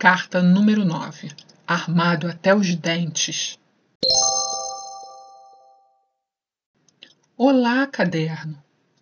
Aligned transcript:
Carta 0.00 0.42
número 0.42 0.82
9. 0.82 1.30
Armado 1.66 2.26
até 2.26 2.54
os 2.54 2.74
dentes. 2.74 3.58
Olá, 7.36 7.86
caderno. 7.86 8.56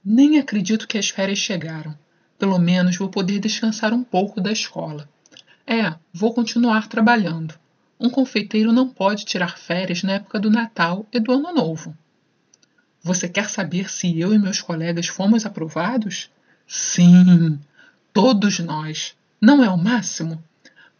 Nem 0.05 0.41
acredito 0.41 0.89
que 0.89 0.99
as 0.99 1.09
férias 1.09 1.39
chegaram. 1.39 1.97
Pelo 2.37 2.59
menos 2.59 2.97
vou 2.97 3.09
poder 3.09 3.39
descansar 3.39 3.95
um 3.95 4.03
pouco 4.03 4.41
da 4.41 4.51
escola. 4.51 5.09
É, 5.65 5.95
vou 6.13 6.35
continuar 6.35 6.89
trabalhando. 6.89 7.55
Um 8.01 8.11
confeiteiro 8.11 8.73
não 8.73 8.89
pode 8.89 9.25
tirar 9.25 9.57
férias 9.57 10.03
na 10.03 10.15
época 10.15 10.41
do 10.41 10.51
Natal 10.51 11.07
e 11.13 11.21
do 11.21 11.31
Ano 11.31 11.53
Novo. 11.53 11.97
Você 13.05 13.29
quer 13.29 13.49
saber 13.49 13.89
se 13.89 14.19
eu 14.19 14.35
e 14.35 14.39
meus 14.39 14.61
colegas 14.61 15.07
fomos 15.07 15.47
aprovados? 15.47 16.29
Sim, 16.67 17.61
todos 18.13 18.59
nós. 18.59 19.15
Não 19.41 19.63
é 19.63 19.71
o 19.71 19.79
máximo? 19.79 20.43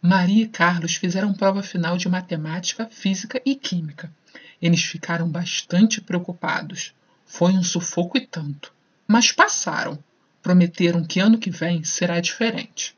Maria 0.01 0.43
e 0.43 0.47
Carlos 0.47 0.95
fizeram 0.95 1.33
prova 1.33 1.61
final 1.61 1.97
de 1.97 2.07
matemática, 2.07 2.87
física 2.89 3.41
e 3.45 3.53
química. 3.53 4.09
Eles 4.61 4.81
ficaram 4.81 5.29
bastante 5.29 5.99
preocupados. 5.99 6.93
Foi 7.25 7.51
um 7.51 7.61
sufoco 7.61 8.17
e 8.17 8.25
tanto. 8.25 8.71
Mas 9.05 9.33
passaram. 9.33 10.01
Prometeram 10.41 11.03
que 11.03 11.19
ano 11.19 11.37
que 11.37 11.49
vem 11.49 11.83
será 11.83 12.21
diferente. 12.21 12.95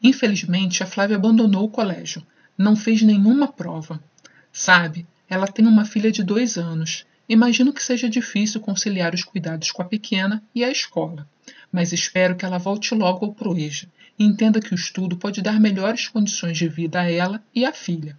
Infelizmente, 0.00 0.84
a 0.84 0.86
Flávia 0.86 1.16
abandonou 1.16 1.64
o 1.64 1.70
colégio. 1.70 2.24
Não 2.56 2.76
fez 2.76 3.02
nenhuma 3.02 3.48
prova. 3.48 4.00
Sabe, 4.52 5.04
ela 5.28 5.48
tem 5.48 5.66
uma 5.66 5.84
filha 5.84 6.12
de 6.12 6.22
dois 6.22 6.56
anos. 6.56 7.04
Imagino 7.28 7.72
que 7.72 7.82
seja 7.82 8.08
difícil 8.08 8.60
conciliar 8.60 9.12
os 9.12 9.24
cuidados 9.24 9.72
com 9.72 9.82
a 9.82 9.84
pequena 9.84 10.40
e 10.54 10.62
a 10.62 10.70
escola. 10.70 11.28
Mas 11.72 11.92
espero 11.92 12.36
que 12.36 12.44
ela 12.44 12.56
volte 12.56 12.94
logo 12.94 13.26
ao 13.26 13.34
Proeja 13.34 13.88
e 14.18 14.24
entenda 14.24 14.60
que 14.60 14.72
o 14.72 14.74
estudo 14.74 15.16
pode 15.16 15.42
dar 15.42 15.60
melhores 15.60 16.08
condições 16.08 16.56
de 16.56 16.68
vida 16.68 17.00
a 17.00 17.10
ela 17.10 17.42
e 17.54 17.64
à 17.64 17.72
filha. 17.72 18.18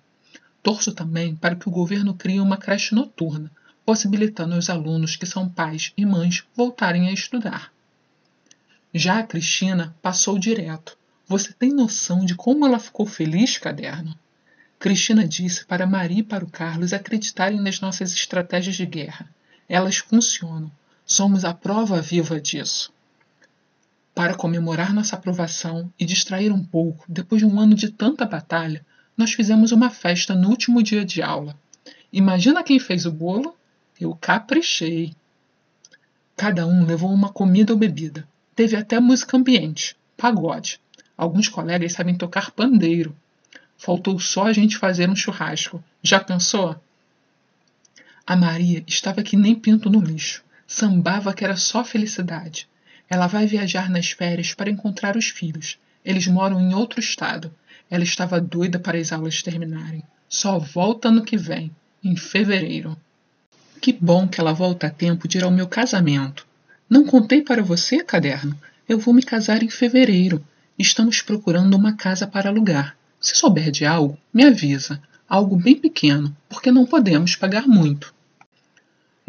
Torço 0.62 0.92
também 0.92 1.36
para 1.36 1.56
que 1.56 1.68
o 1.68 1.72
governo 1.72 2.14
crie 2.14 2.40
uma 2.40 2.58
creche 2.58 2.94
noturna, 2.94 3.52
possibilitando 3.86 4.56
aos 4.56 4.70
alunos 4.70 5.16
que 5.16 5.26
são 5.26 5.48
pais 5.48 5.94
e 5.96 6.06
mães 6.06 6.44
voltarem 6.56 7.08
a 7.08 7.14
estudar. 7.14 7.72
Já 8.94 9.20
a 9.20 9.24
Cristina 9.24 9.96
passou 10.02 10.38
direto. 10.38 10.98
Você 11.28 11.54
tem 11.54 11.72
noção 11.72 12.26
de 12.26 12.36
como 12.36 12.66
ela 12.66 12.80
ficou 12.80 13.06
feliz, 13.06 13.58
caderno? 13.58 14.18
Cristina 14.80 15.28
disse 15.28 15.66
para 15.66 15.88
Maria 15.88 16.20
e 16.20 16.24
para 16.24 16.44
o 16.44 16.50
Carlos 16.50 16.94
acreditarem 16.94 17.60
nas 17.60 17.80
nossas 17.80 18.14
estratégias 18.14 18.76
de 18.76 18.86
guerra. 18.86 19.30
Elas 19.68 19.98
funcionam. 19.98 20.72
Somos 21.06 21.46
a 21.46 21.54
prova 21.54 22.02
viva 22.02 22.40
disso. 22.40 22.92
Para 24.28 24.36
comemorar 24.36 24.94
nossa 24.94 25.16
aprovação 25.16 25.90
e 25.98 26.04
distrair 26.04 26.52
um 26.52 26.62
pouco, 26.62 27.06
depois 27.08 27.40
de 27.40 27.46
um 27.48 27.62
ano 27.62 27.74
de 27.74 27.90
tanta 27.90 28.26
batalha, 28.26 28.86
nós 29.16 29.32
fizemos 29.32 29.72
uma 29.72 29.90
festa 29.90 30.36
no 30.36 30.50
último 30.50 30.84
dia 30.84 31.06
de 31.06 31.22
aula. 31.22 31.58
Imagina 32.12 32.62
quem 32.62 32.78
fez 32.78 33.06
o 33.06 33.12
bolo? 33.14 33.56
Eu 33.98 34.14
caprichei. 34.16 35.16
Cada 36.36 36.68
um 36.68 36.86
levou 36.86 37.10
uma 37.10 37.30
comida 37.32 37.72
ou 37.72 37.80
bebida. 37.80 38.28
Teve 38.54 38.76
até 38.76 39.00
música 39.00 39.38
ambiente, 39.38 39.96
pagode. 40.18 40.82
Alguns 41.16 41.48
colegas 41.48 41.94
sabem 41.94 42.14
tocar 42.14 42.52
pandeiro. 42.52 43.16
Faltou 43.78 44.20
só 44.20 44.48
a 44.48 44.52
gente 44.52 44.78
fazer 44.78 45.10
um 45.10 45.16
churrasco. 45.16 45.82
Já 46.04 46.20
pensou? 46.20 46.76
A 48.26 48.36
Maria 48.36 48.84
estava 48.86 49.24
que 49.24 49.38
nem 49.38 49.56
pinto 49.56 49.90
no 49.90 50.02
lixo. 50.02 50.44
Sambava 50.68 51.34
que 51.34 51.46
era 51.46 51.56
só 51.56 51.82
felicidade. 51.82 52.68
Ela 53.10 53.28
vai 53.28 53.48
viajar 53.48 53.90
nas 53.90 54.12
férias 54.12 54.54
para 54.54 54.70
encontrar 54.70 55.16
os 55.16 55.30
filhos. 55.30 55.78
Eles 56.04 56.28
moram 56.28 56.60
em 56.60 56.74
outro 56.74 57.00
estado. 57.00 57.54
Ela 57.90 58.04
estava 58.04 58.40
doida 58.42 58.80
para 58.80 58.98
as 58.98 59.12
aulas 59.12 59.42
terminarem. 59.42 60.04
Só 60.28 60.60
volta 60.60 61.10
no 61.10 61.24
que 61.24 61.38
vem, 61.38 61.72
em 62.04 62.16
fevereiro. 62.16 62.98
Que 63.82 63.94
bom 63.94 64.28
que 64.28 64.42
ela 64.42 64.54
volta 64.54 64.88
a 64.88 64.90
tempo 64.90 65.28
de 65.28 65.38
ir 65.38 65.44
ao 65.44 65.52
meu 65.52 65.68
casamento. 65.68 66.46
Não 66.90 67.06
contei 67.06 67.42
para 67.42 67.64
você, 67.64 68.04
caderno. 68.04 68.60
Eu 68.88 69.00
vou 69.00 69.14
me 69.14 69.24
casar 69.24 69.64
em 69.64 69.70
fevereiro. 69.70 70.44
Estamos 70.78 71.22
procurando 71.22 71.76
uma 71.76 71.94
casa 71.94 72.28
para 72.28 72.50
alugar. 72.50 72.98
Se 73.20 73.36
souber 73.36 73.72
de 73.72 73.86
algo, 73.86 74.18
me 74.34 74.46
avisa. 74.46 75.02
Algo 75.28 75.56
bem 75.56 75.76
pequeno, 75.76 76.36
porque 76.48 76.72
não 76.72 76.86
podemos 76.86 77.36
pagar 77.36 77.68
muito. 77.68 78.14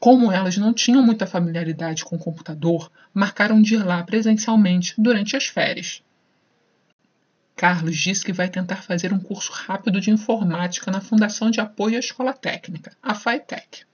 Como 0.04 0.34
elas 0.34 0.58
não 0.58 0.74
tinham 0.74 1.02
muita 1.02 1.26
familiaridade 1.26 2.04
com 2.04 2.18
o 2.18 2.20
computador, 2.20 2.92
marcaram 3.14 3.62
de 3.62 3.76
ir 3.76 3.86
lá 3.86 4.04
presencialmente 4.04 4.94
durante 4.98 5.38
as 5.38 5.46
férias. 5.46 6.04
Carlos 7.56 7.96
disse 7.96 8.26
que 8.26 8.34
vai 8.34 8.50
tentar 8.50 8.82
fazer 8.82 9.14
um 9.14 9.20
curso 9.22 9.54
rápido 9.54 10.02
de 10.02 10.12
informática 10.12 10.92
na 10.92 11.00
Fundação 11.00 11.50
de 11.50 11.62
Apoio 11.62 11.96
à 11.96 12.00
Escola 12.00 12.34
Técnica, 12.34 12.92
a 13.02 13.16
FAETEC. 13.16 13.86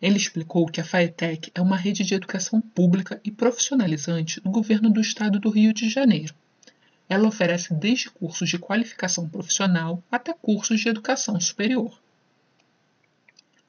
Ele 0.00 0.16
explicou 0.16 0.66
que 0.66 0.80
a 0.80 0.84
FAETEC 0.84 1.50
é 1.56 1.60
uma 1.60 1.76
rede 1.76 2.04
de 2.04 2.14
educação 2.14 2.60
pública 2.60 3.20
e 3.24 3.32
profissionalizante 3.32 4.40
do 4.40 4.48
governo 4.48 4.90
do 4.90 5.00
estado 5.00 5.40
do 5.40 5.50
Rio 5.50 5.74
de 5.74 5.90
Janeiro. 5.90 6.32
Ela 7.08 7.26
oferece 7.26 7.74
desde 7.74 8.10
cursos 8.10 8.48
de 8.48 8.60
qualificação 8.60 9.28
profissional 9.28 10.00
até 10.08 10.32
cursos 10.32 10.78
de 10.78 10.88
educação 10.88 11.40
superior. 11.40 12.00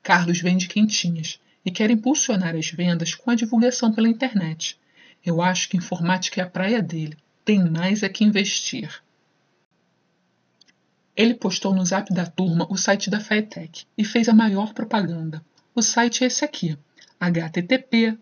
Carlos 0.03 0.40
vende 0.40 0.67
quentinhas 0.67 1.40
e 1.66 1.72
quer 1.72 1.90
impulsionar 1.90 2.56
as 2.56 2.69
vendas 2.69 3.16
com 3.16 3.31
a 3.31 3.35
divulgação 3.35 3.94
pela 3.94 4.09
internet. 4.09 4.78
Eu 5.25 5.41
acho 5.41 5.69
que 5.69 5.78
informática 5.78 6.41
é 6.41 6.44
a 6.44 6.50
praia 6.50 6.81
dele. 6.81 7.18
Tem 7.46 7.63
mais 7.69 8.03
é 8.03 8.09
que 8.09 8.24
investir. 8.24 9.01
Ele 11.16 11.35
postou 11.35 11.73
no 11.73 11.85
zap 11.85 12.13
da 12.13 12.25
turma 12.25 12.68
o 12.69 12.78
site 12.78 13.09
da 13.09 13.19
Faetec 13.19 13.85
e 13.97 14.03
fez 14.03 14.28
a 14.28 14.34
maior 14.34 14.73
propaganda. 14.73 15.44
O 15.75 15.81
site 15.81 16.23
é 16.23 16.28
esse 16.28 16.44
aqui, 16.44 16.78
http 17.19 18.19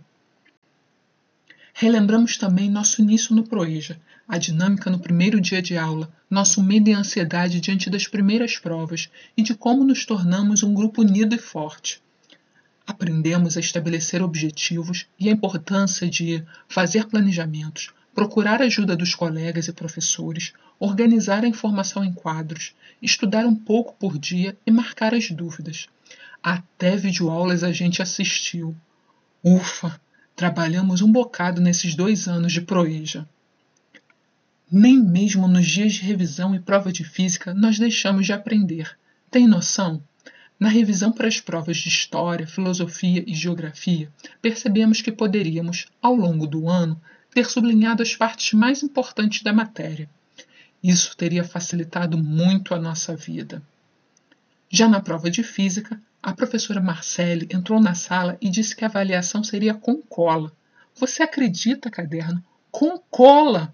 Relembramos 1.75 2.37
também 2.37 2.69
nosso 2.69 3.01
início 3.01 3.35
no 3.35 3.43
Proeja, 3.43 3.99
a 4.27 4.37
dinâmica 4.37 4.91
no 4.91 4.99
primeiro 4.99 5.41
dia 5.41 5.59
de 5.59 5.75
aula, 5.75 6.07
nosso 6.29 6.61
medo 6.61 6.87
e 6.87 6.93
ansiedade 6.93 7.59
diante 7.59 7.89
das 7.89 8.07
primeiras 8.07 8.59
provas 8.59 9.09
e 9.35 9.41
de 9.41 9.55
como 9.55 9.83
nos 9.83 10.05
tornamos 10.05 10.61
um 10.61 10.71
grupo 10.71 11.01
unido 11.01 11.33
e 11.33 11.39
forte. 11.39 11.99
Aprendemos 12.85 13.57
a 13.57 13.59
estabelecer 13.59 14.21
objetivos 14.21 15.07
e 15.19 15.29
a 15.29 15.31
importância 15.31 16.07
de 16.07 16.43
fazer 16.67 17.07
planejamentos, 17.07 17.91
procurar 18.13 18.61
ajuda 18.61 18.95
dos 18.95 19.15
colegas 19.15 19.67
e 19.67 19.73
professores, 19.73 20.53
organizar 20.79 21.43
a 21.43 21.47
informação 21.47 22.03
em 22.03 22.13
quadros, 22.13 22.75
estudar 23.01 23.47
um 23.47 23.55
pouco 23.55 23.95
por 23.95 24.19
dia 24.19 24.55
e 24.63 24.69
marcar 24.69 25.15
as 25.15 25.31
dúvidas. 25.31 25.87
Até 26.41 26.95
videoaulas 26.95 27.63
a 27.63 27.71
gente 27.71 27.99
assistiu. 27.99 28.75
Ufa! 29.43 29.99
Trabalhamos 30.43 31.01
um 31.01 31.09
bocado 31.09 31.61
nesses 31.61 31.95
dois 31.95 32.27
anos 32.27 32.51
de 32.51 32.59
proeja. 32.59 33.25
Nem 34.69 35.01
mesmo 35.01 35.47
nos 35.47 35.65
dias 35.65 35.93
de 35.93 36.01
revisão 36.01 36.53
e 36.53 36.59
prova 36.59 36.91
de 36.91 37.05
física 37.05 37.53
nós 37.53 37.79
deixamos 37.79 38.25
de 38.25 38.33
aprender. 38.33 38.99
Tem 39.31 39.47
noção? 39.47 40.03
Na 40.59 40.67
revisão 40.67 41.13
para 41.13 41.29
as 41.29 41.39
provas 41.39 41.77
de 41.77 41.87
História, 41.87 42.45
Filosofia 42.45 43.23
e 43.25 43.33
Geografia, 43.33 44.11
percebemos 44.41 45.01
que 45.01 45.13
poderíamos, 45.13 45.85
ao 46.01 46.13
longo 46.13 46.45
do 46.45 46.67
ano, 46.67 47.01
ter 47.33 47.49
sublinhado 47.49 48.03
as 48.03 48.13
partes 48.13 48.51
mais 48.51 48.83
importantes 48.83 49.43
da 49.43 49.53
matéria. 49.53 50.09
Isso 50.83 51.15
teria 51.15 51.45
facilitado 51.45 52.17
muito 52.17 52.75
a 52.75 52.79
nossa 52.81 53.15
vida. 53.15 53.63
Já 54.75 54.89
na 54.89 54.99
prova 54.99 55.29
de 55.29 55.43
Física, 55.43 56.01
a 56.19 56.33
professora 56.33 56.81
Marcele 56.81 57.47
entrou 57.51 57.79
na 57.79 57.93
sala 57.93 58.39
e 58.41 58.49
disse 58.49 58.75
que 58.75 58.83
a 58.83 58.87
avaliação 58.87 59.43
seria 59.43 59.75
com 59.75 60.01
cola. 60.01 60.51
Você 60.95 61.21
acredita, 61.21 61.91
caderno? 61.91 62.43
Com 62.71 62.97
cola! 62.97 63.71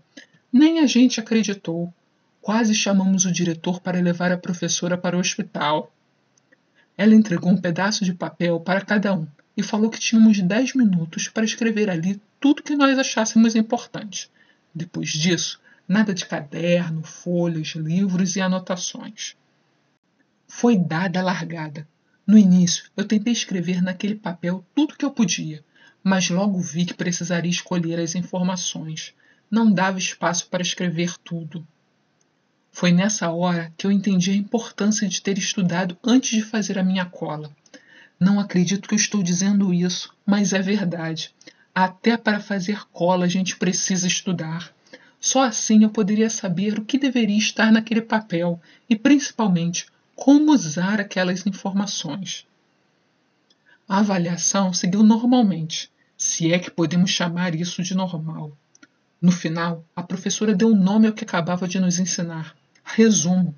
Nem 0.52 0.82
a 0.82 0.86
gente 0.86 1.22
acreditou. 1.22 1.94
Quase 2.42 2.76
chamamos 2.76 3.24
o 3.24 3.32
diretor 3.32 3.80
para 3.80 4.02
levar 4.02 4.30
a 4.34 4.38
professora 4.38 4.98
para 4.98 5.16
o 5.16 5.22
hospital. 5.22 5.90
Ela 6.98 7.16
entregou 7.16 7.50
um 7.50 7.62
pedaço 7.62 8.04
de 8.04 8.14
papel 8.14 8.60
para 8.60 8.82
cada 8.82 9.14
um 9.14 9.26
e 9.56 9.64
falou 9.64 9.90
que 9.90 10.02
tínhamos 10.02 10.42
dez 10.42 10.74
minutos 10.74 11.30
para 11.30 11.46
escrever 11.46 11.90
ali 11.90 12.22
tudo 12.42 12.62
que 12.62 12.76
nós 12.76 13.00
achássemos 13.00 13.56
importante. 13.56 14.30
Depois 14.76 15.12
disso, 15.12 15.62
nada 15.88 16.14
de 16.14 16.26
caderno, 16.26 17.04
folhas, 17.04 17.70
livros 17.70 18.36
e 18.36 18.42
anotações. 18.42 19.38
Foi 20.52 20.76
dada 20.76 21.20
a 21.20 21.24
largada. 21.24 21.88
No 22.26 22.38
início, 22.38 22.86
eu 22.98 23.06
tentei 23.06 23.32
escrever 23.32 23.84
naquele 23.84 24.16
papel 24.16 24.66
tudo 24.76 24.98
que 24.98 25.06
eu 25.06 25.12
podia, 25.12 25.64
mas 26.04 26.30
logo 26.30 26.60
vi 26.60 26.86
que 26.86 26.94
precisaria 26.94 27.52
escolher 27.52 28.00
as 28.00 28.16
informações. 28.16 29.14
Não 29.50 29.72
dava 29.72 30.00
espaço 30.00 30.50
para 30.50 30.64
escrever 30.64 31.14
tudo. 31.24 31.66
Foi 32.72 32.92
nessa 32.92 33.30
hora 33.30 33.72
que 33.78 33.86
eu 33.86 33.92
entendi 33.92 34.32
a 34.32 34.36
importância 34.36 35.08
de 35.08 35.22
ter 35.22 35.38
estudado 35.38 35.96
antes 36.04 36.32
de 36.32 36.42
fazer 36.42 36.80
a 36.80 36.84
minha 36.84 37.06
cola. 37.06 37.56
Não 38.20 38.40
acredito 38.40 38.90
que 38.90 38.96
eu 38.96 39.00
estou 39.00 39.22
dizendo 39.22 39.72
isso, 39.72 40.14
mas 40.26 40.52
é 40.52 40.62
verdade. 40.62 41.34
Até 41.74 42.18
para 42.18 42.40
fazer 42.40 42.86
cola 42.92 43.26
a 43.26 43.30
gente 43.30 43.56
precisa 43.56 44.08
estudar. 44.08 44.74
Só 45.22 45.44
assim 45.44 45.84
eu 45.84 45.90
poderia 45.90 46.30
saber 46.30 46.80
o 46.80 46.86
que 46.86 46.98
deveria 46.98 47.38
estar 47.38 47.72
naquele 47.72 48.02
papel 48.02 48.60
e, 48.90 48.96
principalmente, 48.96 49.86
como 50.20 50.52
usar 50.52 51.00
aquelas 51.00 51.48
informações. 51.48 52.46
A 53.88 54.00
avaliação 54.00 54.74
seguiu 54.74 55.02
normalmente, 55.02 55.90
se 56.18 56.52
é 56.52 56.60
que 56.60 56.70
podemos 56.70 57.10
chamar 57.10 57.56
isso 57.56 57.82
de 57.82 57.96
normal. 57.96 58.52
No 59.22 59.32
final, 59.32 59.86
a 59.96 60.04
professora 60.04 60.54
deu 60.54 60.76
nome 60.76 61.08
ao 61.08 61.14
que 61.14 61.24
acabava 61.24 61.70
de 61.70 61.80
nos 61.80 62.00
ensinar: 62.00 62.54
resumo. 62.84 63.56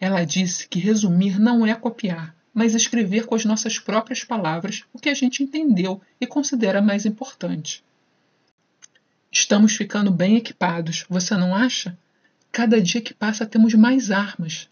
Ela 0.00 0.24
disse 0.24 0.66
que 0.66 0.80
resumir 0.80 1.38
não 1.38 1.66
é 1.66 1.74
copiar, 1.74 2.34
mas 2.54 2.74
escrever 2.74 3.26
com 3.26 3.34
as 3.34 3.44
nossas 3.44 3.78
próprias 3.78 4.24
palavras 4.24 4.84
o 4.90 4.98
que 4.98 5.10
a 5.10 5.14
gente 5.14 5.42
entendeu 5.42 6.00
e 6.18 6.26
considera 6.26 6.80
mais 6.80 7.04
importante. 7.04 7.84
Estamos 9.30 9.76
ficando 9.76 10.10
bem 10.10 10.36
equipados, 10.36 11.04
você 11.10 11.36
não 11.36 11.54
acha? 11.54 11.96
Cada 12.50 12.80
dia 12.80 13.02
que 13.02 13.12
passa 13.12 13.44
temos 13.44 13.74
mais 13.74 14.10
armas. 14.10 14.70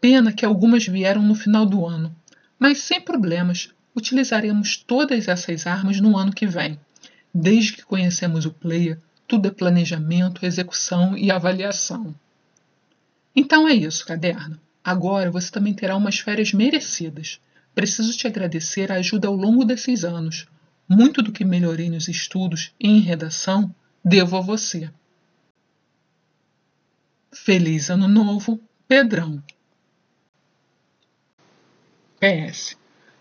Pena 0.00 0.32
que 0.32 0.44
algumas 0.44 0.86
vieram 0.86 1.22
no 1.22 1.34
final 1.34 1.64
do 1.64 1.86
ano, 1.86 2.14
mas 2.58 2.78
sem 2.78 3.00
problemas, 3.00 3.70
utilizaremos 3.94 4.76
todas 4.76 5.28
essas 5.28 5.66
armas 5.66 6.00
no 6.00 6.16
ano 6.16 6.32
que 6.32 6.46
vem. 6.46 6.78
Desde 7.34 7.72
que 7.72 7.84
conhecemos 7.84 8.44
o 8.46 8.52
player, 8.52 8.98
tudo 9.26 9.48
é 9.48 9.50
planejamento, 9.50 10.44
execução 10.44 11.16
e 11.16 11.30
avaliação. 11.30 12.14
Então 13.34 13.66
é 13.66 13.74
isso, 13.74 14.06
caderno. 14.06 14.58
Agora 14.84 15.30
você 15.30 15.50
também 15.50 15.74
terá 15.74 15.96
umas 15.96 16.18
férias 16.18 16.52
merecidas. 16.52 17.40
Preciso 17.74 18.16
te 18.16 18.26
agradecer 18.26 18.92
a 18.92 18.96
ajuda 18.96 19.28
ao 19.28 19.34
longo 19.34 19.64
desses 19.64 20.04
anos. 20.04 20.46
Muito 20.88 21.20
do 21.20 21.32
que 21.32 21.44
melhorei 21.44 21.90
nos 21.90 22.08
estudos 22.08 22.72
e 22.78 22.88
em 22.88 23.00
redação 23.00 23.74
devo 24.04 24.36
a 24.36 24.40
você. 24.40 24.88
Feliz 27.32 27.90
Ano 27.90 28.06
Novo, 28.06 28.60
Pedrão. 28.86 29.42
PS. 32.20 32.76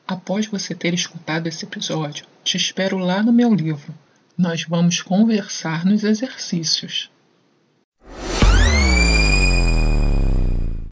Após 0.08 0.48
você 0.48 0.76
ter 0.76 0.94
escutado 0.94 1.48
esse 1.48 1.66
episódio, 1.66 2.26
te 2.44 2.58
espero 2.58 2.98
lá 2.98 3.24
no 3.24 3.34
meu 3.34 3.54
livro. 3.54 3.94
Nós 4.38 4.64
vamos 4.64 5.02
conversar 5.02 5.86
nos 5.86 6.04
exercícios. 6.04 7.10